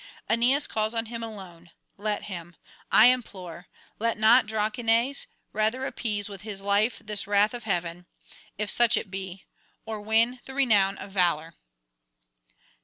Aeneas 0.27 0.65
calls 0.65 0.95
on 0.95 1.05
him 1.05 1.21
alone: 1.21 1.69
let 1.95 2.23
him, 2.23 2.55
I 2.91 3.05
implore: 3.13 3.67
let 3.99 4.17
not 4.17 4.47
Drances 4.47 5.27
rather 5.53 5.85
appease 5.85 6.27
with 6.27 6.41
his 6.41 6.59
[444 6.61 7.03
480]life 7.03 7.07
this 7.07 7.27
wrath 7.27 7.53
of 7.53 7.63
heaven, 7.65 8.07
if 8.57 8.71
such 8.71 8.97
it 8.97 9.11
be, 9.11 9.45
or 9.85 10.01
win 10.01 10.39
the 10.45 10.55
renown 10.55 10.97
of 10.97 11.11
valour.' 11.11 11.53